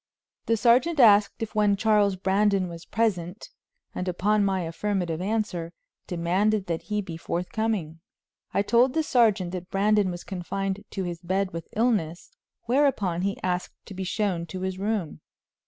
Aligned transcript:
The 0.47 0.57
sergeant 0.57 0.99
asked 0.99 1.43
if 1.43 1.53
one 1.53 1.75
Charles 1.75 2.15
Brandon 2.15 2.67
was 2.69 2.85
present, 2.85 3.51
and 3.93 4.07
upon 4.07 4.43
my 4.43 4.61
affirmative 4.63 5.21
answer 5.21 5.73
demanded 6.07 6.65
that 6.65 6.81
he 6.89 7.03
be 7.03 7.17
forthcoming. 7.17 7.99
I 8.51 8.63
told 8.63 8.95
the 8.95 9.03
sergeant 9.03 9.51
that 9.51 9.69
Brandon 9.69 10.09
was 10.09 10.23
confined 10.23 10.85
to 10.89 11.03
his 11.03 11.21
bed 11.21 11.53
with 11.53 11.67
illness, 11.75 12.31
whereupon 12.63 13.21
he 13.21 13.37
asked 13.43 13.75
to 13.85 13.93
be 13.93 14.03
shown 14.03 14.47
to 14.47 14.61
his 14.61 14.79
room. 14.79 15.21